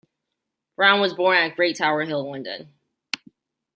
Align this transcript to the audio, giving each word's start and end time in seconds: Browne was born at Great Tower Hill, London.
Browne 0.77 0.99
was 0.99 1.13
born 1.13 1.37
at 1.37 1.55
Great 1.55 1.77
Tower 1.77 2.01
Hill, 2.05 2.27
London. 2.27 2.73